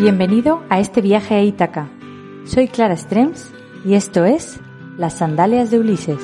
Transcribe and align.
Bienvenido 0.00 0.64
a 0.70 0.80
este 0.80 1.02
viaje 1.02 1.34
a 1.34 1.42
Ítaca. 1.42 1.90
Soy 2.46 2.68
Clara 2.68 2.96
Strems 2.96 3.52
y 3.84 3.92
esto 3.92 4.24
es 4.24 4.58
Las 4.96 5.18
Sandalias 5.18 5.70
de 5.70 5.78
Ulises. 5.78 6.22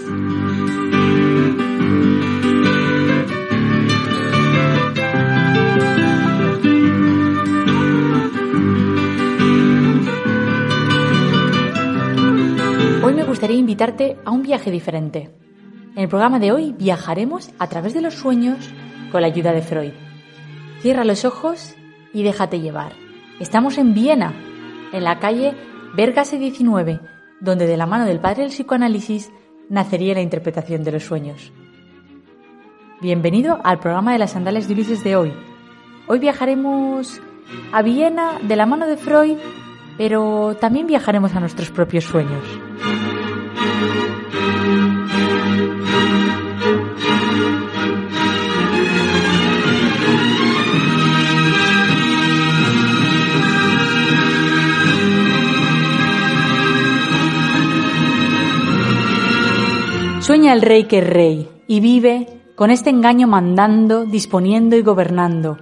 Hoy 13.02 13.12
me 13.12 13.24
gustaría 13.24 13.58
invitarte 13.58 14.16
a 14.24 14.30
un 14.30 14.42
viaje 14.42 14.70
diferente. 14.70 15.28
En 15.94 16.04
el 16.04 16.08
programa 16.08 16.38
de 16.38 16.50
hoy 16.50 16.74
viajaremos 16.78 17.50
a 17.58 17.66
través 17.66 17.92
de 17.92 18.00
los 18.00 18.14
sueños 18.14 18.70
con 19.12 19.20
la 19.20 19.26
ayuda 19.26 19.52
de 19.52 19.60
Freud. 19.60 19.92
Cierra 20.80 21.04
los 21.04 21.26
ojos 21.26 21.74
y 22.14 22.22
déjate 22.22 22.60
llevar. 22.60 23.05
Estamos 23.38 23.76
en 23.76 23.92
Viena, 23.92 24.32
en 24.92 25.04
la 25.04 25.18
calle 25.18 25.54
Bergase 25.94 26.38
19, 26.38 27.00
donde 27.40 27.66
de 27.66 27.76
la 27.76 27.84
mano 27.84 28.06
del 28.06 28.18
padre 28.18 28.42
del 28.42 28.50
psicoanálisis 28.50 29.30
nacería 29.68 30.14
la 30.14 30.22
interpretación 30.22 30.82
de 30.84 30.92
los 30.92 31.04
sueños. 31.04 31.52
Bienvenido 33.02 33.60
al 33.62 33.78
programa 33.78 34.14
de 34.14 34.20
las 34.20 34.30
sandalias 34.30 34.68
de 34.68 34.72
Ulises 34.74 35.04
de 35.04 35.16
hoy. 35.16 35.34
Hoy 36.06 36.18
viajaremos 36.18 37.20
a 37.72 37.82
Viena 37.82 38.38
de 38.40 38.56
la 38.56 38.64
mano 38.64 38.86
de 38.86 38.96
Freud, 38.96 39.36
pero 39.98 40.56
también 40.58 40.86
viajaremos 40.86 41.34
a 41.34 41.40
nuestros 41.40 41.70
propios 41.70 42.04
sueños. 42.04 42.42
Sueña 60.26 60.52
el 60.52 60.60
rey 60.60 60.86
que 60.86 60.98
es 60.98 61.08
rey 61.08 61.48
y 61.68 61.78
vive 61.78 62.26
con 62.56 62.72
este 62.72 62.90
engaño 62.90 63.28
mandando, 63.28 64.04
disponiendo 64.04 64.74
y 64.74 64.82
gobernando. 64.82 65.56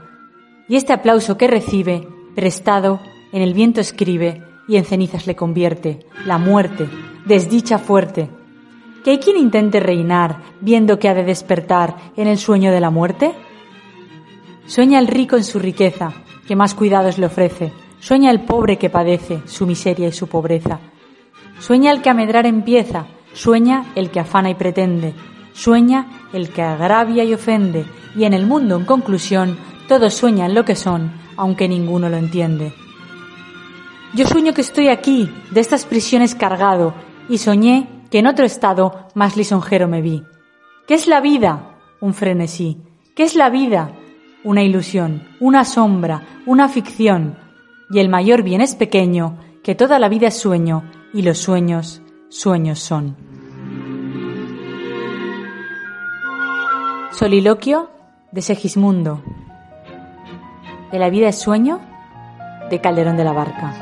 Y 0.68 0.76
este 0.76 0.94
aplauso 0.94 1.36
que 1.36 1.48
recibe, 1.48 2.08
prestado, 2.34 2.98
en 3.34 3.42
el 3.42 3.52
viento 3.52 3.82
escribe 3.82 4.42
y 4.66 4.76
en 4.76 4.86
cenizas 4.86 5.26
le 5.26 5.36
convierte, 5.36 6.06
la 6.24 6.38
muerte, 6.38 6.88
desdicha 7.26 7.76
fuerte. 7.76 8.30
¿Que 9.04 9.10
hay 9.10 9.18
quien 9.18 9.36
intente 9.36 9.80
reinar 9.80 10.40
viendo 10.62 10.98
que 10.98 11.10
ha 11.10 11.14
de 11.14 11.24
despertar 11.24 11.96
en 12.16 12.26
el 12.26 12.38
sueño 12.38 12.72
de 12.72 12.80
la 12.80 12.88
muerte? 12.88 13.34
Sueña 14.64 14.98
el 14.98 15.08
rico 15.08 15.36
en 15.36 15.44
su 15.44 15.58
riqueza, 15.58 16.14
que 16.48 16.56
más 16.56 16.74
cuidados 16.74 17.18
le 17.18 17.26
ofrece. 17.26 17.70
Sueña 18.00 18.30
el 18.30 18.40
pobre 18.40 18.78
que 18.78 18.88
padece 18.88 19.42
su 19.44 19.66
miseria 19.66 20.08
y 20.08 20.12
su 20.12 20.26
pobreza. 20.26 20.80
Sueña 21.58 21.92
el 21.92 22.00
que 22.00 22.08
a 22.08 22.14
medrar 22.14 22.46
empieza, 22.46 23.08
Sueña 23.34 23.86
el 23.96 24.10
que 24.10 24.20
afana 24.20 24.48
y 24.48 24.54
pretende, 24.54 25.12
sueña 25.52 26.06
el 26.32 26.50
que 26.50 26.62
agravia 26.62 27.24
y 27.24 27.34
ofende, 27.34 27.84
y 28.14 28.24
en 28.24 28.32
el 28.32 28.46
mundo, 28.46 28.76
en 28.76 28.84
conclusión, 28.84 29.58
todos 29.88 30.14
sueñan 30.14 30.54
lo 30.54 30.64
que 30.64 30.76
son, 30.76 31.12
aunque 31.36 31.68
ninguno 31.68 32.08
lo 32.08 32.16
entiende. 32.16 32.72
Yo 34.14 34.26
sueño 34.26 34.54
que 34.54 34.60
estoy 34.60 34.86
aquí, 34.86 35.28
de 35.50 35.60
estas 35.60 35.84
prisiones 35.84 36.36
cargado, 36.36 36.94
y 37.28 37.38
soñé 37.38 37.88
que 38.08 38.20
en 38.20 38.28
otro 38.28 38.44
estado 38.44 39.08
más 39.14 39.36
lisonjero 39.36 39.88
me 39.88 40.00
vi. 40.00 40.22
¿Qué 40.86 40.94
es 40.94 41.08
la 41.08 41.20
vida? 41.20 41.76
Un 42.00 42.14
frenesí. 42.14 42.78
¿Qué 43.16 43.24
es 43.24 43.34
la 43.34 43.50
vida? 43.50 43.90
Una 44.44 44.62
ilusión, 44.62 45.26
una 45.40 45.64
sombra, 45.64 46.22
una 46.46 46.68
ficción. 46.68 47.36
Y 47.90 47.98
el 47.98 48.08
mayor 48.08 48.44
bien 48.44 48.60
es 48.60 48.76
pequeño, 48.76 49.38
que 49.64 49.74
toda 49.74 49.98
la 49.98 50.08
vida 50.08 50.28
es 50.28 50.36
sueño, 50.36 50.84
y 51.12 51.22
los 51.22 51.38
sueños 51.38 52.00
sueños 52.34 52.80
son. 52.80 53.16
Soliloquio 57.12 57.90
de 58.32 58.42
Segismundo. 58.42 59.22
De 60.90 60.98
la 60.98 61.10
vida 61.10 61.28
es 61.28 61.38
sueño 61.38 61.80
de 62.70 62.80
Calderón 62.80 63.16
de 63.16 63.24
la 63.24 63.32
Barca. 63.32 63.72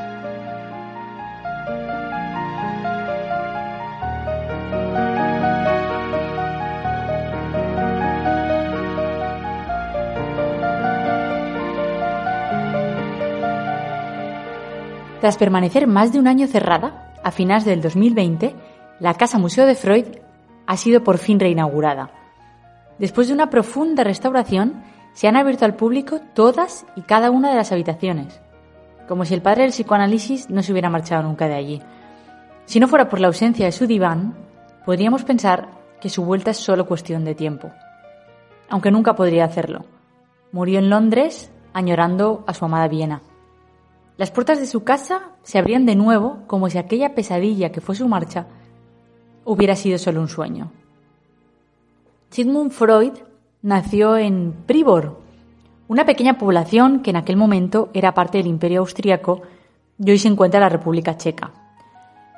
Tras 15.21 15.37
permanecer 15.37 15.87
más 15.87 16.11
de 16.11 16.19
un 16.19 16.27
año 16.27 16.45
cerrada, 16.47 17.12
a 17.23 17.31
finales 17.31 17.65
del 17.65 17.81
2020, 17.81 18.55
la 18.99 19.13
Casa 19.15 19.39
Museo 19.39 19.65
de 19.65 19.75
Freud 19.75 20.05
ha 20.67 20.77
sido 20.77 21.03
por 21.03 21.17
fin 21.17 21.39
reinaugurada. 21.39 22.11
Después 22.99 23.27
de 23.27 23.33
una 23.33 23.49
profunda 23.49 24.03
restauración, 24.03 24.83
se 25.13 25.27
han 25.27 25.35
abierto 25.35 25.65
al 25.65 25.75
público 25.75 26.19
todas 26.33 26.85
y 26.95 27.01
cada 27.01 27.31
una 27.31 27.49
de 27.49 27.55
las 27.55 27.71
habitaciones, 27.71 28.41
como 29.07 29.25
si 29.25 29.33
el 29.33 29.41
padre 29.41 29.63
del 29.63 29.71
psicoanálisis 29.71 30.49
no 30.49 30.63
se 30.63 30.71
hubiera 30.71 30.89
marchado 30.89 31.23
nunca 31.23 31.47
de 31.47 31.55
allí. 31.55 31.81
Si 32.65 32.79
no 32.79 32.87
fuera 32.87 33.09
por 33.09 33.19
la 33.19 33.27
ausencia 33.27 33.65
de 33.65 33.71
su 33.71 33.87
diván, 33.87 34.35
podríamos 34.85 35.23
pensar 35.23 35.69
que 36.01 36.09
su 36.09 36.23
vuelta 36.25 36.51
es 36.51 36.57
solo 36.57 36.85
cuestión 36.85 37.25
de 37.25 37.35
tiempo. 37.35 37.71
Aunque 38.69 38.91
nunca 38.91 39.15
podría 39.15 39.45
hacerlo. 39.45 39.85
Murió 40.51 40.79
en 40.79 40.89
Londres 40.89 41.51
añorando 41.73 42.43
a 42.47 42.53
su 42.53 42.65
amada 42.65 42.87
Viena. 42.87 43.21
Las 44.17 44.31
puertas 44.31 44.59
de 44.59 44.67
su 44.67 44.83
casa 44.83 45.31
se 45.41 45.57
abrían 45.57 45.85
de 45.85 45.95
nuevo 45.95 46.39
como 46.47 46.69
si 46.69 46.77
aquella 46.77 47.15
pesadilla 47.15 47.71
que 47.71 47.81
fue 47.81 47.95
su 47.95 48.07
marcha 48.07 48.45
hubiera 49.43 49.75
sido 49.75 49.97
solo 49.97 50.21
un 50.21 50.29
sueño. 50.29 50.71
Sigmund 52.29 52.71
Freud 52.71 53.13
nació 53.61 54.17
en 54.17 54.53
Pribor, 54.65 55.19
una 55.87 56.05
pequeña 56.05 56.37
población 56.37 57.01
que 57.01 57.09
en 57.09 57.17
aquel 57.17 57.37
momento 57.37 57.89
era 57.93 58.13
parte 58.13 58.37
del 58.37 58.47
Imperio 58.47 58.81
Austriaco 58.81 59.41
y 59.97 60.11
hoy 60.11 60.19
se 60.19 60.27
encuentra 60.27 60.59
en 60.59 60.63
la 60.63 60.69
República 60.69 61.17
Checa. 61.17 61.51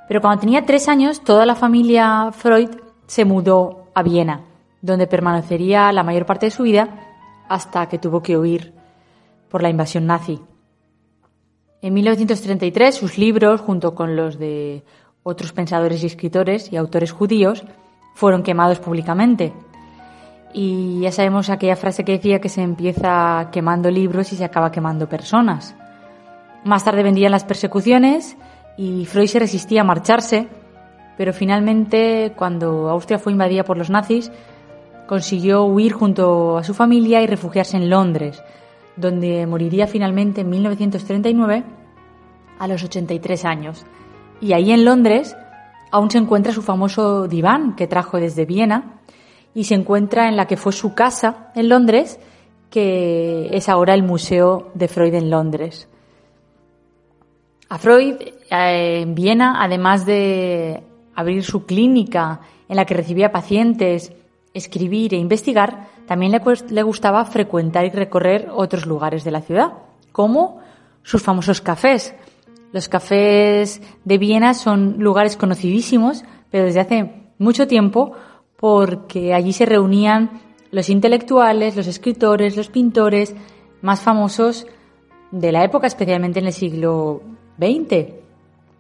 Pero 0.08 0.22
cuando 0.22 0.42
tenía 0.42 0.66
tres 0.66 0.88
años, 0.88 1.22
toda 1.22 1.46
la 1.46 1.56
familia 1.56 2.32
Freud 2.32 2.70
se 3.08 3.26
mudó 3.26 3.86
a 3.94 4.04
Viena, 4.04 4.42
donde 4.82 5.08
permanecería 5.08 5.92
la 5.92 6.04
mayor 6.04 6.26
parte 6.26 6.48
de 6.48 6.52
su 6.52 6.64
vida 6.64 6.90
hasta 7.50 7.88
que 7.88 7.98
tuvo 7.98 8.22
que 8.22 8.38
huir 8.38 8.74
por 9.50 9.62
la 9.62 9.70
invasión 9.70 10.06
nazi. 10.06 10.42
En 11.82 11.94
1933 11.94 12.96
sus 12.96 13.18
libros, 13.18 13.62
junto 13.62 13.96
con 13.96 14.16
los 14.16 14.40
de 14.40 14.84
otros 15.24 15.54
pensadores 15.54 16.04
y 16.04 16.08
escritores 16.08 16.72
y 16.72 16.78
autores 16.78 17.12
judíos, 17.12 17.64
fueron 18.14 18.44
quemados 18.44 18.80
públicamente. 18.80 19.54
Y 20.54 21.02
ya 21.02 21.12
sabemos 21.12 21.50
aquella 21.50 21.76
frase 21.76 22.06
que 22.06 22.14
decía 22.14 22.40
que 22.40 22.50
se 22.50 22.62
empieza 22.62 23.50
quemando 23.52 23.92
libros 23.92 24.32
y 24.32 24.38
se 24.38 24.46
acaba 24.46 24.72
quemando 24.72 25.10
personas. 25.10 25.76
Más 26.64 26.84
tarde 26.84 27.04
vendían 27.04 27.32
las 27.32 27.44
persecuciones 27.44 28.38
y 28.78 29.06
Freud 29.06 29.28
se 29.28 29.40
resistía 29.40 29.82
a 29.82 29.84
marcharse, 29.84 30.48
pero 31.18 31.34
finalmente, 31.34 32.34
cuando 32.36 32.90
Austria 32.90 33.20
fue 33.20 33.34
invadida 33.34 33.64
por 33.64 33.78
los 33.78 33.90
nazis, 33.90 34.32
consiguió 35.08 35.64
huir 35.64 35.94
junto 35.94 36.58
a 36.58 36.64
su 36.64 36.74
familia 36.74 37.22
y 37.22 37.28
refugiarse 37.28 37.78
en 37.78 37.90
Londres, 37.90 38.42
donde 38.96 39.46
moriría 39.46 39.88
finalmente 39.88 40.42
en 40.42 40.50
1939 40.50 41.64
a 42.60 42.68
los 42.68 42.84
83 42.84 43.46
años. 43.46 43.86
Y 44.42 44.54
ahí 44.54 44.72
en 44.72 44.86
Londres 44.86 45.36
aún 45.92 46.12
se 46.12 46.18
encuentra 46.18 46.54
su 46.54 46.62
famoso 46.62 47.28
diván 47.28 47.76
que 47.76 47.88
trajo 47.88 48.20
desde 48.20 48.46
Viena 48.46 49.00
y 49.54 49.64
se 49.64 49.76
encuentra 49.76 50.28
en 50.28 50.36
la 50.36 50.48
que 50.48 50.58
fue 50.58 50.74
su 50.74 50.94
casa 50.94 51.52
en 51.56 51.70
Londres, 51.70 52.20
que 52.70 53.50
es 53.52 53.70
ahora 53.70 53.94
el 53.94 54.04
Museo 54.04 54.72
de 54.74 54.88
Freud 54.88 55.14
en 55.14 55.30
Londres. 55.30 55.88
A 57.70 57.78
Freud 57.78 58.16
eh, 58.52 59.02
en 59.02 59.16
Viena, 59.16 59.64
además 59.64 60.06
de 60.06 60.84
abrir 61.16 61.44
su 61.44 61.66
clínica 61.66 62.42
en 62.68 62.76
la 62.76 62.86
que 62.86 62.94
recibía 62.94 63.32
pacientes 63.32 64.12
escribir 64.56 65.14
e 65.14 65.18
investigar, 65.18 65.88
también 66.08 66.32
le, 66.32 66.84
gustaba 66.84 67.26
frecuentar 67.26 67.86
y 67.86 67.90
recorrer 67.90 68.50
otros 68.52 68.86
lugares 68.86 69.24
de 69.24 69.32
la 69.32 69.42
ciudad, 69.42 69.74
como 70.12 70.60
sus 71.04 71.22
famosos 71.22 71.62
cafés. 71.62 72.16
Los 72.72 72.90
cafés 72.90 73.82
de 74.04 74.18
Viena 74.18 74.54
son 74.54 74.96
lugares 74.98 75.38
conocidísimos, 75.38 76.24
pero 76.50 76.64
desde 76.64 76.80
hace 76.80 77.14
mucho 77.38 77.68
tiempo, 77.68 78.14
porque 78.58 79.34
allí 79.34 79.52
se 79.54 79.66
reunían 79.66 80.42
los 80.72 80.90
intelectuales, 80.90 81.76
los 81.76 81.88
escritores, 81.88 82.56
los 82.56 82.70
pintores 82.70 83.36
más 83.82 84.02
famosos 84.02 84.66
de 85.32 85.52
la 85.52 85.64
época, 85.64 85.88
especialmente 85.88 86.40
en 86.40 86.48
el 86.48 86.54
siglo 86.54 87.22
XX. 87.58 88.14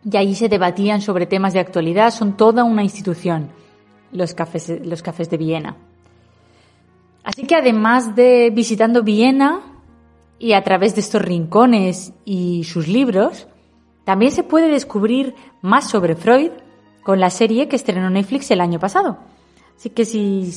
Y 0.10 0.18
allí 0.18 0.36
se 0.36 0.48
debatían 0.50 1.01
sobre 1.01 1.25
temas 1.25 1.54
de 1.54 1.60
actualidad, 1.60 2.12
son 2.12 2.38
toda 2.38 2.63
una 2.63 2.83
institución 2.83 3.50
los 4.15 4.33
cafés, 4.33 4.71
los 4.83 5.01
cafés 5.01 5.29
de 5.29 5.38
Viena. 5.38 5.77
Así 7.23 7.44
que 7.44 7.56
además 7.56 8.15
de 8.15 8.51
visitando 8.51 9.03
Viena 9.03 9.62
y 10.38 10.53
a 10.53 10.63
través 10.63 10.95
de 10.95 11.01
estos 11.01 11.21
rincones 11.21 12.13
y 12.23 12.63
sus 12.65 12.88
libros, 12.88 13.47
también 14.03 14.31
se 14.31 14.44
puede 14.44 14.69
descubrir 14.69 15.33
más 15.62 15.89
sobre 15.89 16.15
Freud 16.15 16.51
con 17.03 17.19
la 17.19 17.29
serie 17.29 17.67
que 17.67 17.75
estrenó 17.75 18.09
Netflix 18.09 18.51
el 18.51 18.62
año 18.62 18.79
pasado. 18.79 19.17
Así 19.75 19.89
que 19.89 20.06
si 20.06 20.51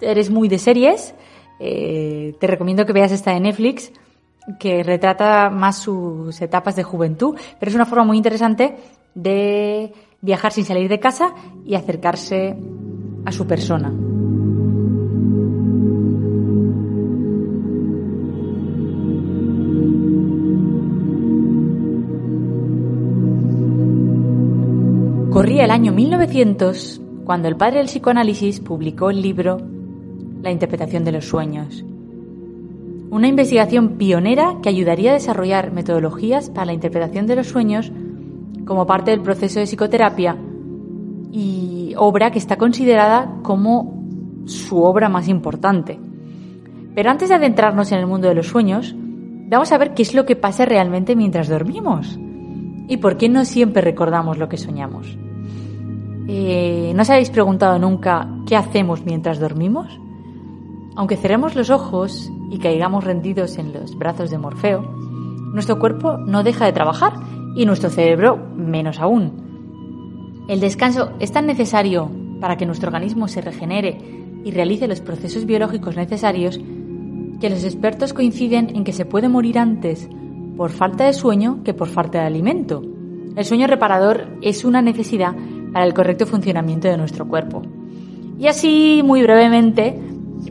eres 0.00 0.30
muy 0.30 0.48
de 0.48 0.58
series, 0.58 1.14
eh, 1.60 2.34
te 2.40 2.46
recomiendo 2.46 2.86
que 2.86 2.92
veas 2.92 3.12
esta 3.12 3.32
de 3.32 3.40
Netflix, 3.40 3.92
que 4.58 4.82
retrata 4.82 5.50
más 5.50 5.78
sus 5.78 6.40
etapas 6.40 6.76
de 6.76 6.82
juventud, 6.82 7.36
pero 7.58 7.70
es 7.70 7.74
una 7.74 7.86
forma 7.86 8.04
muy 8.04 8.16
interesante 8.16 8.76
de 9.14 9.92
viajar 10.20 10.52
sin 10.52 10.64
salir 10.64 10.88
de 10.88 11.00
casa 11.00 11.34
y 11.64 11.74
acercarse 11.74 12.56
a 13.24 13.32
su 13.32 13.46
persona. 13.46 13.92
Corría 25.30 25.64
el 25.64 25.72
año 25.72 25.92
1900 25.92 27.00
cuando 27.24 27.48
el 27.48 27.56
padre 27.56 27.78
del 27.78 27.86
psicoanálisis 27.86 28.60
publicó 28.60 29.10
el 29.10 29.20
libro 29.20 29.60
La 30.42 30.52
interpretación 30.52 31.04
de 31.04 31.12
los 31.12 31.24
sueños. 31.24 31.84
Una 33.10 33.28
investigación 33.28 33.96
pionera 33.98 34.58
que 34.62 34.68
ayudaría 34.68 35.10
a 35.10 35.14
desarrollar 35.14 35.72
metodologías 35.72 36.50
para 36.50 36.66
la 36.66 36.72
interpretación 36.72 37.26
de 37.26 37.36
los 37.36 37.48
sueños 37.48 37.90
como 38.64 38.86
parte 38.86 39.10
del 39.10 39.22
proceso 39.22 39.58
de 39.58 39.66
psicoterapia 39.66 40.36
y 41.32 41.73
obra 41.96 42.30
que 42.30 42.38
está 42.38 42.56
considerada 42.56 43.38
como 43.42 44.02
su 44.46 44.82
obra 44.82 45.08
más 45.08 45.28
importante. 45.28 45.98
Pero 46.94 47.10
antes 47.10 47.28
de 47.28 47.34
adentrarnos 47.34 47.92
en 47.92 47.98
el 47.98 48.06
mundo 48.06 48.28
de 48.28 48.34
los 48.34 48.48
sueños, 48.48 48.94
vamos 48.96 49.72
a 49.72 49.78
ver 49.78 49.94
qué 49.94 50.02
es 50.02 50.14
lo 50.14 50.26
que 50.26 50.36
pasa 50.36 50.64
realmente 50.64 51.16
mientras 51.16 51.48
dormimos 51.48 52.18
y 52.88 52.98
por 52.98 53.16
qué 53.16 53.28
no 53.28 53.44
siempre 53.44 53.82
recordamos 53.82 54.38
lo 54.38 54.48
que 54.48 54.56
soñamos. 54.56 55.18
Eh, 56.28 56.92
¿No 56.94 57.02
os 57.02 57.10
habéis 57.10 57.30
preguntado 57.30 57.78
nunca 57.78 58.28
qué 58.46 58.56
hacemos 58.56 59.04
mientras 59.04 59.38
dormimos? 59.38 60.00
Aunque 60.96 61.16
cerremos 61.16 61.54
los 61.54 61.70
ojos 61.70 62.30
y 62.50 62.58
caigamos 62.58 63.04
rendidos 63.04 63.58
en 63.58 63.72
los 63.72 63.96
brazos 63.98 64.30
de 64.30 64.38
Morfeo, 64.38 64.82
nuestro 65.52 65.78
cuerpo 65.78 66.16
no 66.18 66.42
deja 66.42 66.66
de 66.66 66.72
trabajar 66.72 67.14
y 67.56 67.66
nuestro 67.66 67.90
cerebro 67.90 68.36
menos 68.56 69.00
aún. 69.00 69.53
El 70.46 70.60
descanso 70.60 71.12
es 71.20 71.32
tan 71.32 71.46
necesario 71.46 72.10
para 72.40 72.56
que 72.56 72.66
nuestro 72.66 72.88
organismo 72.88 73.28
se 73.28 73.40
regenere 73.40 73.96
y 74.44 74.50
realice 74.50 74.86
los 74.86 75.00
procesos 75.00 75.46
biológicos 75.46 75.96
necesarios 75.96 76.60
que 77.40 77.48
los 77.48 77.64
expertos 77.64 78.12
coinciden 78.12 78.76
en 78.76 78.84
que 78.84 78.92
se 78.92 79.06
puede 79.06 79.28
morir 79.28 79.58
antes 79.58 80.08
por 80.56 80.70
falta 80.70 81.06
de 81.06 81.14
sueño 81.14 81.60
que 81.64 81.72
por 81.72 81.88
falta 81.88 82.20
de 82.20 82.26
alimento. 82.26 82.82
El 83.36 83.44
sueño 83.44 83.66
reparador 83.66 84.26
es 84.42 84.64
una 84.64 84.82
necesidad 84.82 85.34
para 85.72 85.86
el 85.86 85.94
correcto 85.94 86.26
funcionamiento 86.26 86.88
de 86.88 86.98
nuestro 86.98 87.26
cuerpo. 87.26 87.62
Y 88.38 88.46
así, 88.46 89.00
muy 89.02 89.22
brevemente, 89.22 89.98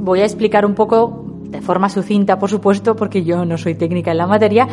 voy 0.02 0.22
a 0.22 0.26
explicar 0.26 0.66
un 0.66 0.74
poco, 0.74 1.26
de 1.50 1.62
forma 1.62 1.90
sucinta, 1.90 2.40
por 2.40 2.50
supuesto, 2.50 2.96
porque 2.96 3.24
yo 3.24 3.46
no 3.46 3.58
soy 3.60 3.76
técnica 3.76 4.12
en 4.12 4.18
la 4.18 4.28
materia, 4.28 4.68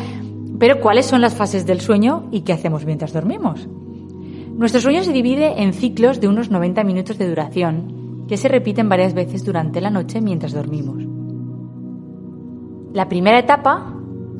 pero 0.57 0.81
cuáles 0.81 1.05
son 1.05 1.21
las 1.21 1.35
fases 1.35 1.65
del 1.65 1.79
sueño 1.79 2.27
y 2.31 2.41
qué 2.41 2.53
hacemos 2.53 2.85
mientras 2.85 3.13
dormimos. 3.13 3.67
Nuestro 4.61 4.79
sueño 4.79 5.03
se 5.03 5.11
divide 5.11 5.63
en 5.63 5.73
ciclos 5.73 6.21
de 6.21 6.27
unos 6.27 6.51
90 6.51 6.83
minutos 6.83 7.17
de 7.17 7.27
duración, 7.27 8.25
que 8.27 8.37
se 8.37 8.47
repiten 8.47 8.89
varias 8.89 9.15
veces 9.15 9.43
durante 9.43 9.81
la 9.81 9.89
noche 9.89 10.21
mientras 10.21 10.53
dormimos. 10.53 11.03
La 12.93 13.09
primera 13.09 13.39
etapa, 13.39 13.91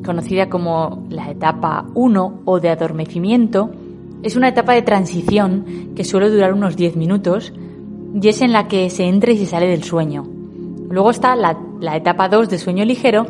conocida 0.04 0.48
como 0.48 1.08
la 1.10 1.28
etapa 1.28 1.86
1 1.96 2.42
o 2.44 2.60
de 2.60 2.68
adormecimiento, 2.68 3.72
es 4.22 4.36
una 4.36 4.50
etapa 4.50 4.74
de 4.74 4.82
transición 4.82 5.90
que 5.96 6.04
suele 6.04 6.30
durar 6.30 6.52
unos 6.52 6.76
10 6.76 6.94
minutos 6.94 7.52
y 8.14 8.28
es 8.28 8.42
en 8.42 8.52
la 8.52 8.68
que 8.68 8.90
se 8.90 9.08
entra 9.08 9.32
y 9.32 9.38
se 9.38 9.46
sale 9.46 9.66
del 9.66 9.82
sueño. 9.82 10.22
Luego 10.88 11.10
está 11.10 11.34
la, 11.34 11.96
etapa 11.96 12.28
2 12.28 12.48
de 12.48 12.58
sueño 12.58 12.84
ligero, 12.84 13.26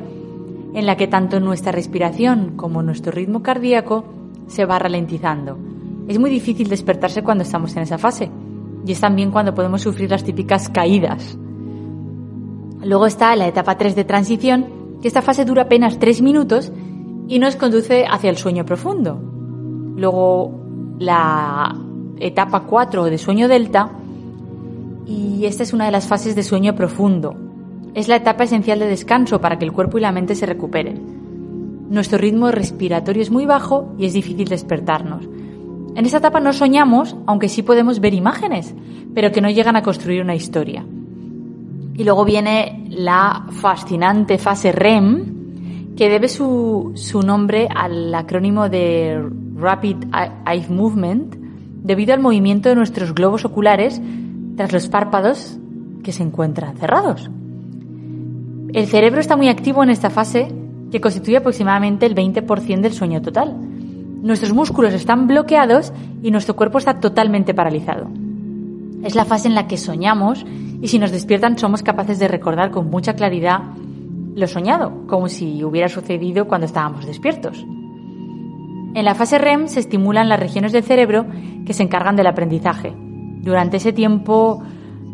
en 0.75 0.85
la 0.85 0.99
que 0.99 1.07
tanto 1.07 1.41
nuestra 1.41 1.73
respiración 1.73 2.53
como 2.55 2.83
nuestro 2.83 3.13
ritmo 3.13 3.43
cardíaco 3.43 4.05
se 4.47 4.67
va 4.67 4.79
ralentizando 4.79 5.72
es 6.09 6.19
muy 6.19 6.31
difícil 6.31 6.69
despertarse 6.69 7.23
cuando 7.23 7.45
estamos 7.45 7.77
en 7.77 7.83
esa 7.83 7.99
fase. 7.99 8.31
Y 8.85 8.93
es 8.93 9.01
también 9.01 9.31
cuando 9.31 9.55
podemos 9.55 9.83
sufrir 9.83 10.11
las 10.11 10.25
típicas 10.25 10.69
caídas. 10.69 11.39
Luego 12.85 13.07
está 13.07 13.37
la 13.37 13.47
etapa 13.47 13.79
3 13.79 13.95
de 13.95 14.05
transición, 14.05 14.67
que 15.01 15.09
esta 15.09 15.23
fase 15.23 15.45
dura 15.45 15.63
apenas 15.63 15.99
3 15.99 16.23
minutos 16.23 16.73
y 17.29 17.39
nos 17.39 17.57
conduce 17.57 18.05
hacia 18.07 18.31
el 18.31 18.37
sueño 18.37 18.65
profundo. 18.65 19.21
Luego 19.97 20.53
la 20.99 21.77
etapa 22.19 22.61
4 22.61 23.05
de 23.05 23.19
sueño 23.19 23.47
delta, 23.49 23.93
y 25.07 25.45
esta 25.47 25.63
es 25.63 25.73
una 25.73 25.87
de 25.87 25.93
las 25.93 26.07
fases 26.07 26.35
de 26.35 26.43
sueño 26.43 26.75
profundo. 26.75 27.35
Es 27.95 28.09
la 28.09 28.17
etapa 28.17 28.45
esencial 28.45 28.79
de 28.79 28.87
descanso 28.87 29.41
para 29.41 29.59
que 29.59 29.65
el 29.65 29.73
cuerpo 29.73 29.99
y 29.99 30.01
la 30.01 30.13
mente 30.13 30.35
se 30.35 30.47
recuperen. 30.47 31.87
Nuestro 31.91 32.19
ritmo 32.19 32.51
respiratorio 32.51 33.23
es 33.23 33.31
muy 33.31 33.45
bajo 33.45 33.95
y 33.99 34.07
es 34.07 34.15
difícil 34.15 34.49
despertarnos. 34.49 35.29
En 35.95 36.07
esta 36.07 36.19
etapa 36.19 36.41
no 36.41 36.53
soñamos, 36.53 37.17
aunque 37.27 37.49
sí 37.49 37.63
podemos 37.63 38.01
ver 38.01 38.15
imágenes, 38.15 38.75
pero 39.15 39.31
que 39.31 39.43
no 39.43 39.51
llegan 39.51 39.77
a 39.77 39.83
construir 39.83 40.23
una 40.23 40.35
historia. 40.35 40.85
Y 41.95 42.05
luego 42.05 42.25
viene 42.25 42.87
la 42.89 43.45
fascinante 43.51 44.39
fase 44.39 44.73
REM, 44.73 45.95
que 45.95 46.09
debe 46.09 46.29
su, 46.29 46.95
nombre 47.25 47.69
al 47.75 48.15
acrónimo 48.15 48.71
de 48.71 49.23
Rapid 49.57 49.97
Eye 50.47 50.69
Movement, 50.71 51.37
debido 51.83 52.15
al 52.15 52.21
movimiento 52.21 52.71
de 52.71 52.77
nuestros 52.77 53.15
globos 53.15 53.45
oculares 53.45 54.01
tras 54.57 54.73
los 54.73 54.89
párpados 54.89 55.59
que 56.03 56.13
se 56.13 56.23
encuentran 56.23 56.77
cerrados. 56.79 57.31
El 58.73 58.87
cerebro 58.87 59.21
está 59.21 59.37
muy 59.37 59.49
activo 59.49 59.83
en 59.83 59.91
esta 59.91 60.09
fase, 60.09 60.49
que 60.91 61.03
constituye 61.03 61.37
aproximadamente 61.37 62.07
el 62.07 62.15
20% 62.15 62.81
del 62.81 62.93
sueño 62.95 63.21
total 63.21 63.72
nuestros 64.23 64.53
músculos 64.53 64.95
están 64.95 65.27
bloqueados 65.27 65.93
y 66.23 66.31
nuestro 66.31 66.55
cuerpo 66.55 66.79
está 66.79 67.01
totalmente 67.01 67.55
paralizado. 67.55 68.09
Es 69.03 69.17
la 69.17 69.25
fase 69.25 69.49
en 69.49 69.57
la 69.57 69.67
que 69.67 69.77
soñamos 69.77 70.47
y 70.81 70.89
si 70.89 70.99
nos 70.99 71.11
despiertan 71.11 71.59
somos 71.59 71.83
capaces 71.83 72.19
de 72.21 72.29
recordar 72.29 72.71
con 72.71 72.89
mucha 72.89 73.15
claridad 73.15 73.63
lo 74.35 74.47
soñado, 74.47 75.07
como 75.09 75.29
si 75.29 75.63
hubiera 75.65 75.89
sucedido 75.89 76.47
cuando 76.47 76.67
estábamos 76.67 77.05
despiertos. 77.05 77.67
En 78.95 79.05
la 79.05 79.15
fase 79.15 79.39
REM 79.39 79.67
se 79.67 79.81
estimulan 79.81 80.29
las 80.29 80.39
regiones 80.39 80.73
del 80.73 80.85
cerebro 80.85 81.27
que 81.67 81.73
se 81.73 81.83
encargan 81.83 82.15
del 82.15 82.29
aprendizaje. 82.29 82.95
Durante 82.97 83.79
ese 83.79 83.93
tiempo, 83.93 84.63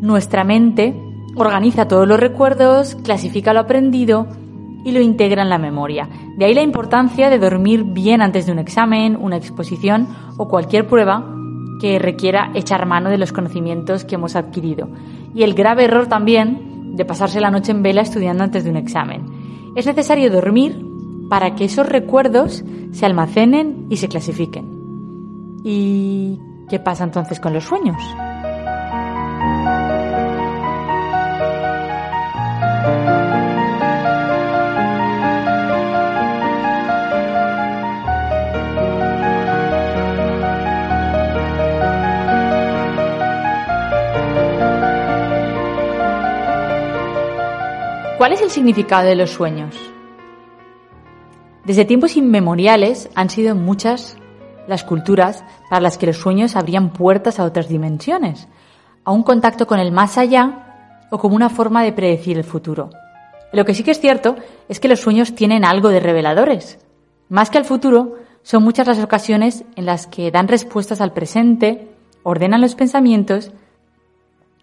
nuestra 0.00 0.44
mente 0.44 0.94
organiza 1.34 1.88
todos 1.88 2.06
los 2.06 2.20
recuerdos, 2.20 2.96
clasifica 2.96 3.54
lo 3.54 3.60
aprendido 3.60 4.26
y 4.88 4.92
lo 4.92 5.00
integra 5.00 5.42
en 5.42 5.50
la 5.50 5.58
memoria. 5.58 6.08
De 6.36 6.44
ahí 6.44 6.54
la 6.54 6.62
importancia 6.62 7.30
de 7.30 7.38
dormir 7.38 7.84
bien 7.84 8.22
antes 8.22 8.46
de 8.46 8.52
un 8.52 8.58
examen, 8.58 9.16
una 9.16 9.36
exposición 9.36 10.08
o 10.36 10.48
cualquier 10.48 10.86
prueba 10.86 11.24
que 11.80 11.98
requiera 11.98 12.50
echar 12.54 12.86
mano 12.86 13.10
de 13.10 13.18
los 13.18 13.32
conocimientos 13.32 14.04
que 14.04 14.16
hemos 14.16 14.36
adquirido. 14.36 14.88
Y 15.34 15.42
el 15.42 15.54
grave 15.54 15.84
error 15.84 16.06
también 16.06 16.96
de 16.96 17.04
pasarse 17.04 17.40
la 17.40 17.50
noche 17.50 17.72
en 17.72 17.82
vela 17.82 18.00
estudiando 18.00 18.44
antes 18.44 18.64
de 18.64 18.70
un 18.70 18.76
examen. 18.76 19.72
Es 19.76 19.86
necesario 19.86 20.30
dormir 20.30 20.84
para 21.28 21.54
que 21.54 21.64
esos 21.64 21.88
recuerdos 21.88 22.64
se 22.90 23.06
almacenen 23.06 23.86
y 23.90 23.98
se 23.98 24.08
clasifiquen. 24.08 25.60
¿Y 25.62 26.40
qué 26.68 26.78
pasa 26.80 27.04
entonces 27.04 27.38
con 27.38 27.52
los 27.52 27.64
sueños? 27.64 27.96
¿Cuál 48.18 48.32
es 48.32 48.42
el 48.42 48.50
significado 48.50 49.06
de 49.06 49.14
los 49.14 49.30
sueños? 49.30 49.76
Desde 51.64 51.84
tiempos 51.84 52.16
inmemoriales 52.16 53.08
han 53.14 53.30
sido 53.30 53.54
muchas 53.54 54.16
las 54.66 54.82
culturas 54.82 55.44
para 55.70 55.82
las 55.82 55.98
que 55.98 56.06
los 56.06 56.16
sueños 56.16 56.56
abrían 56.56 56.92
puertas 56.92 57.38
a 57.38 57.44
otras 57.44 57.68
dimensiones, 57.68 58.48
a 59.04 59.12
un 59.12 59.22
contacto 59.22 59.68
con 59.68 59.78
el 59.78 59.92
más 59.92 60.18
allá 60.18 61.06
o 61.12 61.18
como 61.18 61.36
una 61.36 61.48
forma 61.48 61.84
de 61.84 61.92
predecir 61.92 62.36
el 62.36 62.42
futuro. 62.42 62.90
Lo 63.52 63.64
que 63.64 63.72
sí 63.72 63.84
que 63.84 63.92
es 63.92 64.00
cierto 64.00 64.34
es 64.68 64.80
que 64.80 64.88
los 64.88 64.98
sueños 64.98 65.36
tienen 65.36 65.64
algo 65.64 65.88
de 65.88 66.00
reveladores. 66.00 66.80
Más 67.28 67.50
que 67.50 67.58
al 67.58 67.64
futuro, 67.64 68.16
son 68.42 68.64
muchas 68.64 68.88
las 68.88 68.98
ocasiones 68.98 69.64
en 69.76 69.86
las 69.86 70.08
que 70.08 70.32
dan 70.32 70.48
respuestas 70.48 71.00
al 71.00 71.12
presente, 71.12 71.88
ordenan 72.24 72.62
los 72.62 72.74
pensamientos 72.74 73.52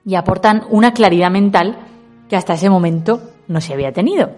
y 0.05 0.15
aportan 0.15 0.65
una 0.69 0.93
claridad 0.93 1.31
mental 1.31 1.77
que 2.29 2.36
hasta 2.36 2.53
ese 2.53 2.70
momento 2.70 3.22
no 3.48 3.62
se 3.62 3.74
había 3.74 3.94
tenido. 3.94 4.32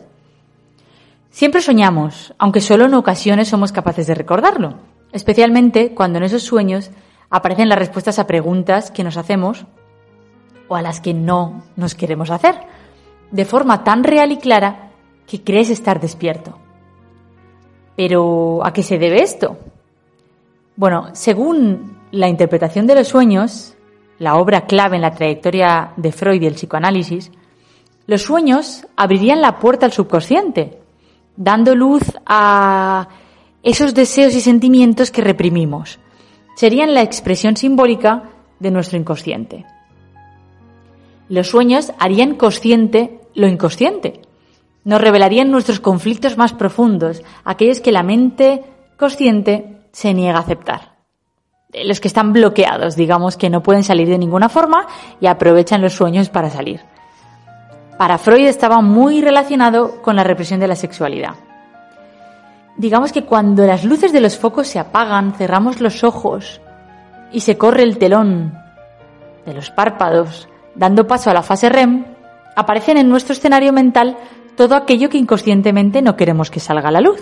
Siempre 1.29 1.61
soñamos, 1.61 2.33
aunque 2.37 2.61
solo 2.61 2.85
en 2.85 2.93
ocasiones 2.93 3.47
somos 3.47 3.71
capaces 3.71 4.07
de 4.07 4.15
recordarlo, 4.15 4.75
especialmente 5.11 5.93
cuando 5.93 6.17
en 6.17 6.23
esos 6.23 6.43
sueños 6.43 6.91
aparecen 7.29 7.69
las 7.69 7.79
respuestas 7.79 8.19
a 8.19 8.27
preguntas 8.27 8.91
que 8.91 9.03
nos 9.03 9.17
hacemos 9.17 9.65
o 10.67 10.75
a 10.75 10.81
las 10.81 10.99
que 10.99 11.13
no 11.13 11.63
nos 11.75 11.95
queremos 11.95 12.31
hacer, 12.31 12.55
de 13.31 13.45
forma 13.45 13.83
tan 13.83 14.03
real 14.03 14.31
y 14.31 14.37
clara 14.37 14.91
que 15.27 15.43
crees 15.43 15.69
estar 15.69 15.99
despierto. 15.99 16.57
Pero, 17.95 18.65
¿a 18.65 18.73
qué 18.73 18.83
se 18.83 18.97
debe 18.97 19.21
esto? 19.21 19.57
Bueno, 20.75 21.09
según 21.13 21.97
la 22.11 22.27
interpretación 22.27 22.87
de 22.87 22.95
los 22.95 23.07
sueños, 23.07 23.75
la 24.19 24.35
obra 24.35 24.65
clave 24.65 24.95
en 24.95 25.01
la 25.01 25.13
trayectoria 25.13 25.93
de 25.97 26.11
Freud 26.11 26.41
y 26.41 26.47
el 26.47 26.53
psicoanálisis, 26.53 27.31
los 28.07 28.21
sueños 28.21 28.87
abrirían 28.95 29.41
la 29.41 29.59
puerta 29.59 29.85
al 29.85 29.91
subconsciente, 29.91 30.79
dando 31.35 31.75
luz 31.75 32.03
a 32.25 33.09
esos 33.61 33.93
deseos 33.93 34.33
y 34.33 34.41
sentimientos 34.41 35.11
que 35.11 35.21
reprimimos. 35.21 35.99
Serían 36.55 36.93
la 36.93 37.03
expresión 37.03 37.57
simbólica 37.57 38.23
de 38.59 38.71
nuestro 38.71 38.97
inconsciente. 38.97 39.65
Los 41.27 41.49
sueños 41.49 41.91
harían 41.99 42.35
consciente 42.35 43.19
lo 43.35 43.47
inconsciente, 43.47 44.21
nos 44.85 45.01
revelarían 45.01 45.51
nuestros 45.51 45.81
conflictos 45.81 46.37
más 46.37 46.53
profundos, 46.53 47.21
aquellos 47.43 47.81
que 47.81 47.91
la 47.91 48.03
mente 48.03 48.63
consciente 48.97 49.81
se 49.91 50.13
niega 50.13 50.37
a 50.37 50.41
aceptar. 50.41 50.95
Los 51.83 51.99
que 51.99 52.07
están 52.07 52.31
bloqueados, 52.31 52.95
digamos, 52.95 53.35
que 53.35 53.49
no 53.49 53.61
pueden 53.61 53.83
salir 53.83 54.07
de 54.07 54.17
ninguna 54.17 54.47
forma 54.47 54.87
y 55.19 55.27
aprovechan 55.27 55.81
los 55.81 55.91
sueños 55.91 56.29
para 56.29 56.49
salir. 56.49 56.79
Para 57.97 58.17
Freud 58.17 58.47
estaba 58.47 58.81
muy 58.81 59.21
relacionado 59.21 60.01
con 60.01 60.15
la 60.15 60.23
represión 60.23 60.59
de 60.59 60.67
la 60.67 60.75
sexualidad. 60.75 61.35
Digamos 62.77 63.11
que 63.11 63.23
cuando 63.23 63.65
las 63.65 63.83
luces 63.83 64.13
de 64.13 64.21
los 64.21 64.37
focos 64.37 64.67
se 64.67 64.77
apagan, 64.77 65.33
cerramos 65.33 65.81
los 65.81 66.03
ojos 66.03 66.61
y 67.31 67.39
se 67.39 67.57
corre 67.57 67.81
el 67.81 67.97
telón 67.97 68.53
de 69.45 69.53
los 69.53 69.71
párpados, 69.71 70.47
dando 70.75 71.07
paso 71.07 71.31
a 71.31 71.33
la 71.33 71.41
fase 71.41 71.69
REM, 71.69 72.05
aparecen 72.55 72.97
en 72.97 73.09
nuestro 73.09 73.33
escenario 73.33 73.73
mental 73.73 74.17
todo 74.55 74.75
aquello 74.75 75.09
que 75.09 75.17
inconscientemente 75.17 76.01
no 76.01 76.15
queremos 76.15 76.51
que 76.51 76.59
salga 76.59 76.89
a 76.89 76.91
la 76.91 77.01
luz. 77.01 77.21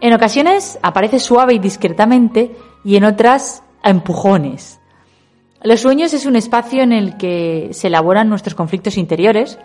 En 0.00 0.12
ocasiones 0.12 0.78
aparece 0.82 1.20
suave 1.20 1.54
y 1.54 1.58
discretamente 1.60 2.56
y 2.84 2.96
en 2.96 3.04
otras 3.04 3.62
a 3.82 3.90
empujones. 3.90 4.80
Los 5.64 5.80
sueños 5.80 6.12
es 6.12 6.26
un 6.26 6.36
espacio 6.36 6.82
en 6.82 6.92
el 6.92 7.16
que 7.16 7.70
se 7.72 7.86
elaboran 7.86 8.28
nuestros 8.28 8.54
conflictos 8.54 8.98
interiores, 8.98 9.58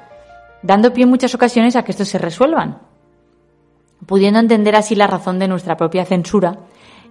dando 0.64 0.94
pie 0.94 1.04
en 1.04 1.10
muchas 1.10 1.36
ocasiones 1.36 1.76
a 1.76 1.84
que 1.84 1.92
estos 1.92 2.08
se 2.08 2.18
resuelvan, 2.18 2.78
pudiendo 4.06 4.40
entender 4.40 4.78
así 4.78 4.96
la 4.96 5.08
razón 5.08 5.40
de 5.40 5.50
nuestra 5.50 5.76
propia 5.76 6.06
censura 6.06 6.58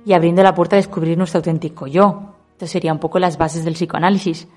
y 0.07 0.15
abriendo 0.15 0.43
la 0.43 0.55
puerta 0.55 0.77
a 0.77 0.79
descubrir 0.79 1.19
nuestro 1.19 1.41
auténtico 1.41 1.87
yo. 1.87 2.33
Esto 2.53 2.67
sería 2.67 2.95
un 2.95 2.99
poco 2.99 3.19
las 3.19 3.37
bases 3.37 3.63
del 3.63 3.75
psicoanálisis. 3.75 4.49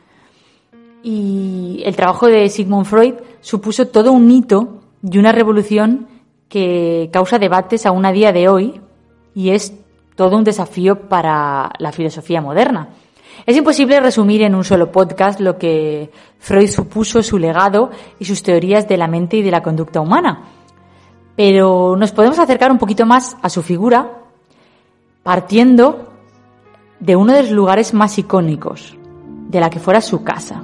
Y 1.03 1.83
el 1.85 1.97
trabajo 1.97 2.27
de 2.27 2.47
Sigmund 2.47 2.85
Freud 2.85 3.15
supuso 3.41 3.89
todo 3.89 4.13
un 4.13 4.31
hito 4.31 4.79
y 5.03 5.17
una 5.17 5.33
revolución 5.33 6.07
que 6.47 7.09
causa 7.11 7.37
debates 7.37 7.85
aún 7.85 8.05
a 8.05 8.13
día 8.13 8.31
de 8.31 8.47
hoy 8.47 8.79
y 9.35 9.49
es 9.49 9.73
todo 10.15 10.37
un 10.37 10.45
desafío 10.45 11.09
para 11.09 11.73
la 11.79 11.91
filosofía 11.91 12.39
moderna. 12.39 12.91
Es 13.45 13.57
imposible 13.57 13.99
resumir 13.99 14.43
en 14.43 14.55
un 14.55 14.63
solo 14.63 14.91
podcast 14.91 15.39
lo 15.39 15.57
que 15.57 16.11
Freud 16.39 16.69
supuso, 16.69 17.23
su 17.23 17.37
legado 17.37 17.91
y 18.19 18.25
sus 18.25 18.43
teorías 18.43 18.87
de 18.87 18.97
la 18.97 19.07
mente 19.07 19.37
y 19.37 19.41
de 19.41 19.51
la 19.51 19.63
conducta 19.63 19.99
humana. 19.99 20.43
Pero 21.35 21.95
nos 21.97 22.11
podemos 22.11 22.39
acercar 22.39 22.71
un 22.71 22.77
poquito 22.77 23.05
más 23.05 23.37
a 23.41 23.49
su 23.49 23.63
figura 23.63 24.19
partiendo 25.23 26.11
de 26.99 27.15
uno 27.15 27.33
de 27.33 27.43
los 27.43 27.51
lugares 27.51 27.93
más 27.93 28.17
icónicos, 28.17 28.95
de 29.49 29.59
la 29.59 29.69
que 29.69 29.79
fuera 29.79 30.01
su 30.01 30.23
casa. 30.23 30.63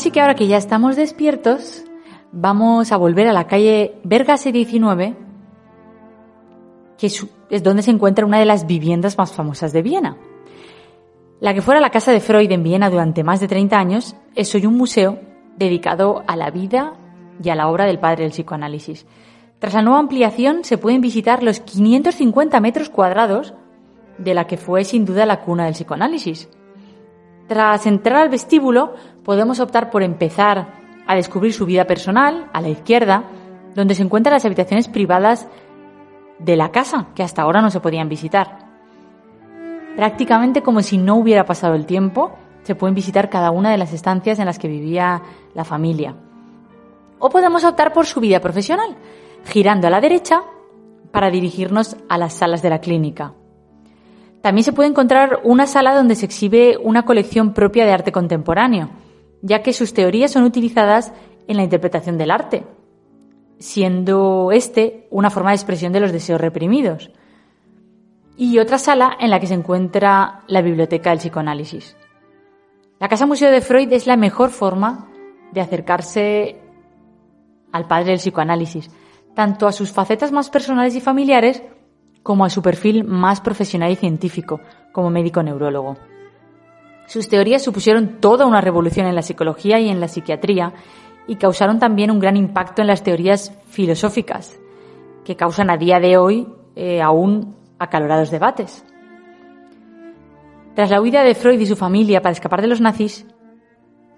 Así 0.00 0.10
que 0.10 0.22
ahora 0.22 0.34
que 0.34 0.46
ya 0.46 0.56
estamos 0.56 0.96
despiertos, 0.96 1.84
vamos 2.32 2.90
a 2.90 2.96
volver 2.96 3.28
a 3.28 3.34
la 3.34 3.46
calle 3.46 3.96
Vergase 4.02 4.50
19, 4.50 5.14
que 6.96 7.06
es 7.06 7.62
donde 7.62 7.82
se 7.82 7.90
encuentra 7.90 8.24
una 8.24 8.38
de 8.38 8.46
las 8.46 8.66
viviendas 8.66 9.18
más 9.18 9.30
famosas 9.30 9.74
de 9.74 9.82
Viena. 9.82 10.16
La 11.38 11.52
que 11.52 11.60
fuera 11.60 11.82
la 11.82 11.90
casa 11.90 12.12
de 12.12 12.20
Freud 12.20 12.50
en 12.50 12.62
Viena 12.62 12.88
durante 12.88 13.22
más 13.22 13.40
de 13.40 13.48
30 13.48 13.78
años 13.78 14.16
es 14.34 14.54
hoy 14.54 14.64
un 14.64 14.78
museo 14.78 15.20
dedicado 15.58 16.24
a 16.26 16.34
la 16.34 16.50
vida 16.50 16.94
y 17.44 17.50
a 17.50 17.54
la 17.54 17.68
obra 17.68 17.84
del 17.84 17.98
padre 17.98 18.22
del 18.22 18.32
psicoanálisis. 18.32 19.06
Tras 19.58 19.74
la 19.74 19.82
nueva 19.82 19.98
ampliación 19.98 20.64
se 20.64 20.78
pueden 20.78 21.02
visitar 21.02 21.42
los 21.42 21.60
550 21.60 22.58
metros 22.60 22.88
cuadrados 22.88 23.52
de 24.16 24.32
la 24.32 24.46
que 24.46 24.56
fue 24.56 24.84
sin 24.84 25.04
duda 25.04 25.26
la 25.26 25.42
cuna 25.42 25.66
del 25.66 25.74
psicoanálisis. 25.74 26.48
Tras 27.50 27.84
entrar 27.84 28.22
al 28.22 28.28
vestíbulo, 28.28 28.94
podemos 29.30 29.60
optar 29.60 29.90
por 29.90 30.02
empezar 30.02 30.66
a 31.06 31.14
descubrir 31.14 31.52
su 31.52 31.64
vida 31.64 31.84
personal, 31.84 32.50
a 32.52 32.60
la 32.60 32.68
izquierda, 32.68 33.22
donde 33.76 33.94
se 33.94 34.02
encuentran 34.02 34.34
las 34.34 34.44
habitaciones 34.44 34.88
privadas 34.88 35.46
de 36.40 36.56
la 36.56 36.72
casa, 36.72 37.06
que 37.14 37.22
hasta 37.22 37.42
ahora 37.42 37.62
no 37.62 37.70
se 37.70 37.78
podían 37.78 38.08
visitar. 38.08 38.66
Prácticamente 39.94 40.62
como 40.62 40.82
si 40.82 40.98
no 40.98 41.14
hubiera 41.14 41.44
pasado 41.44 41.76
el 41.76 41.86
tiempo, 41.86 42.32
se 42.64 42.74
pueden 42.74 42.96
visitar 42.96 43.30
cada 43.30 43.52
una 43.52 43.70
de 43.70 43.78
las 43.78 43.92
estancias 43.92 44.40
en 44.40 44.46
las 44.46 44.58
que 44.58 44.66
vivía 44.66 45.22
la 45.54 45.64
familia. 45.64 46.16
O 47.20 47.30
podemos 47.30 47.62
optar 47.62 47.92
por 47.92 48.06
su 48.06 48.18
vida 48.18 48.40
profesional, 48.40 48.96
girando 49.44 49.86
a 49.86 49.90
la 49.90 50.00
derecha 50.00 50.42
para 51.12 51.30
dirigirnos 51.30 51.96
a 52.08 52.18
las 52.18 52.32
salas 52.32 52.62
de 52.62 52.70
la 52.70 52.80
clínica. 52.80 53.34
También 54.42 54.64
se 54.64 54.72
puede 54.72 54.88
encontrar 54.88 55.38
una 55.44 55.68
sala 55.68 55.94
donde 55.94 56.16
se 56.16 56.26
exhibe 56.26 56.76
una 56.82 57.04
colección 57.04 57.54
propia 57.54 57.86
de 57.86 57.92
arte 57.92 58.10
contemporáneo, 58.10 58.90
ya 59.42 59.62
que 59.62 59.72
sus 59.72 59.94
teorías 59.94 60.30
son 60.30 60.44
utilizadas 60.44 61.12
en 61.48 61.56
la 61.56 61.62
interpretación 61.62 62.18
del 62.18 62.30
arte, 62.30 62.66
siendo 63.58 64.50
este 64.52 65.06
una 65.10 65.30
forma 65.30 65.50
de 65.50 65.56
expresión 65.56 65.92
de 65.92 66.00
los 66.00 66.12
deseos 66.12 66.40
reprimidos. 66.40 67.10
Y 68.36 68.58
otra 68.58 68.78
sala 68.78 69.16
en 69.20 69.30
la 69.30 69.40
que 69.40 69.46
se 69.46 69.54
encuentra 69.54 70.42
la 70.46 70.62
biblioteca 70.62 71.10
del 71.10 71.18
psicoanálisis. 71.18 71.96
La 72.98 73.08
Casa 73.08 73.26
Museo 73.26 73.50
de 73.50 73.60
Freud 73.60 73.92
es 73.92 74.06
la 74.06 74.16
mejor 74.16 74.50
forma 74.50 75.08
de 75.52 75.60
acercarse 75.60 76.56
al 77.72 77.86
padre 77.86 78.10
del 78.10 78.18
psicoanálisis, 78.18 78.90
tanto 79.34 79.66
a 79.66 79.72
sus 79.72 79.92
facetas 79.92 80.32
más 80.32 80.50
personales 80.50 80.94
y 80.96 81.00
familiares 81.00 81.62
como 82.22 82.44
a 82.44 82.50
su 82.50 82.62
perfil 82.62 83.04
más 83.04 83.40
profesional 83.40 83.90
y 83.90 83.96
científico, 83.96 84.60
como 84.92 85.10
médico 85.10 85.42
neurólogo. 85.42 85.96
Sus 87.10 87.28
teorías 87.28 87.62
supusieron 87.62 88.20
toda 88.20 88.46
una 88.46 88.60
revolución 88.60 89.04
en 89.08 89.16
la 89.16 89.22
psicología 89.22 89.80
y 89.80 89.88
en 89.88 89.98
la 89.98 90.06
psiquiatría 90.06 90.74
y 91.26 91.34
causaron 91.34 91.80
también 91.80 92.12
un 92.12 92.20
gran 92.20 92.36
impacto 92.36 92.82
en 92.82 92.86
las 92.86 93.02
teorías 93.02 93.52
filosóficas, 93.66 94.60
que 95.24 95.34
causan 95.34 95.70
a 95.70 95.76
día 95.76 95.98
de 95.98 96.16
hoy 96.16 96.46
eh, 96.76 97.02
aún 97.02 97.56
acalorados 97.80 98.30
debates. 98.30 98.84
Tras 100.76 100.88
la 100.88 101.00
huida 101.00 101.24
de 101.24 101.34
Freud 101.34 101.58
y 101.58 101.66
su 101.66 101.74
familia 101.74 102.22
para 102.22 102.30
escapar 102.30 102.60
de 102.60 102.68
los 102.68 102.80
nazis, 102.80 103.26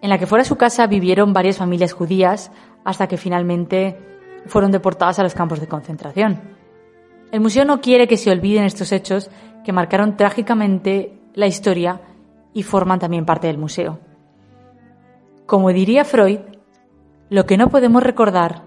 en 0.03 0.11
la 0.11 0.19
que 0.19 0.27
fuera 0.27 0.45
su 0.45 0.57
casa 0.57 0.87
vivieron 0.87 1.33
varias 1.33 1.57
familias 1.57 1.95
judías 1.95 2.53
hasta 2.85 3.07
que 3.07 3.17
finalmente 3.17 3.97
fueron 4.45 4.71
deportadas 4.71 5.19
a 5.19 5.23
los 5.23 5.33
campos 5.33 5.61
de 5.61 5.67
concentración. 5.67 6.43
El 7.31 7.41
museo 7.41 7.65
no 7.65 7.81
quiere 7.81 8.07
que 8.07 8.19
se 8.19 8.31
olviden 8.31 8.65
estos 8.65 8.93
hechos 8.93 9.31
que 9.65 9.73
marcaron 9.73 10.19
trágicamente 10.19 11.19
la 11.33 11.47
historia 11.47 12.03
y 12.54 12.62
forman 12.62 12.99
también 12.99 13.25
parte 13.25 13.47
del 13.47 13.59
museo. 13.59 13.99
Como 15.47 15.71
diría 15.71 16.04
Freud, 16.04 16.40
lo 17.30 17.47
que 17.47 17.56
no 17.56 17.68
podemos 17.68 18.02
recordar, 18.02 18.62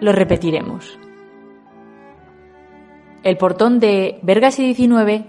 lo 0.00 0.12
repetiremos. 0.12 0.98
El 3.22 3.36
portón 3.36 3.80
de 3.80 4.18
Vergas 4.22 4.58
y 4.58 4.64
19 4.64 5.26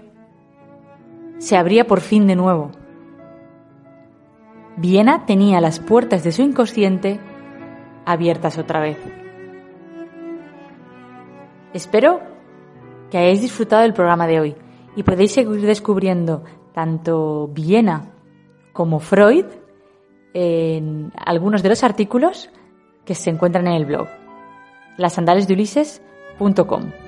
se 1.38 1.56
abría 1.56 1.86
por 1.86 2.00
fin 2.00 2.26
de 2.26 2.36
nuevo. 2.36 2.70
Viena 4.76 5.26
tenía 5.26 5.60
las 5.60 5.80
puertas 5.80 6.22
de 6.22 6.32
su 6.32 6.42
inconsciente 6.42 7.20
abiertas 8.06 8.58
otra 8.58 8.80
vez. 8.80 8.98
Espero 11.72 12.20
que 13.10 13.18
hayáis 13.18 13.42
disfrutado 13.42 13.82
del 13.82 13.92
programa 13.92 14.26
de 14.26 14.40
hoy 14.40 14.56
y 14.96 15.02
podéis 15.02 15.32
seguir 15.32 15.60
descubriendo 15.62 16.44
tanto 16.78 17.50
Viena 17.52 18.12
como 18.72 19.00
Freud 19.00 19.46
en 20.32 21.10
algunos 21.26 21.64
de 21.64 21.70
los 21.70 21.82
artículos 21.82 22.50
que 23.04 23.16
se 23.16 23.30
encuentran 23.30 23.66
en 23.66 23.72
el 23.72 23.84
blog 23.84 24.06
lasandalesdeulises.com. 24.96 27.07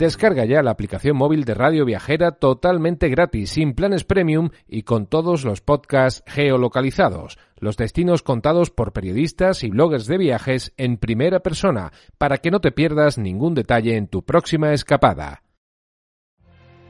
Descarga 0.00 0.46
ya 0.46 0.62
la 0.62 0.70
aplicación 0.70 1.14
móvil 1.14 1.44
de 1.44 1.52
Radio 1.52 1.84
Viajera 1.84 2.30
totalmente 2.32 3.10
gratis, 3.10 3.50
sin 3.50 3.74
planes 3.74 4.02
premium 4.02 4.48
y 4.66 4.84
con 4.84 5.04
todos 5.04 5.44
los 5.44 5.60
podcasts 5.60 6.22
geolocalizados, 6.26 7.36
los 7.58 7.76
destinos 7.76 8.22
contados 8.22 8.70
por 8.70 8.94
periodistas 8.94 9.62
y 9.62 9.68
bloggers 9.68 10.06
de 10.06 10.16
viajes 10.16 10.72
en 10.78 10.96
primera 10.96 11.40
persona, 11.40 11.92
para 12.16 12.38
que 12.38 12.50
no 12.50 12.60
te 12.60 12.72
pierdas 12.72 13.18
ningún 13.18 13.52
detalle 13.52 13.98
en 13.98 14.06
tu 14.06 14.24
próxima 14.24 14.72
escapada. 14.72 15.42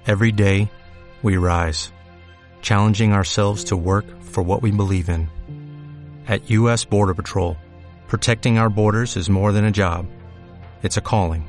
Every 0.07 0.31
day, 0.31 0.71
we 1.25 1.37
rise, 1.37 1.93
challenging 2.63 3.13
ourselves 3.13 3.65
to 3.65 3.77
work 3.77 4.07
for 4.21 4.45
what 4.45 4.63
we 4.63 4.71
believe 4.71 5.11
in. 5.11 5.29
At 6.29 6.49
U.S. 6.49 6.87
Border 6.89 7.15
Patrol, 7.17 7.57
protecting 8.07 8.57
our 8.57 8.71
borders 8.71 9.17
is 9.17 9.29
more 9.29 9.51
than 9.53 9.65
a 9.65 9.73
job, 9.73 10.07
it's 10.85 10.97
a 10.97 11.03
calling. 11.03 11.49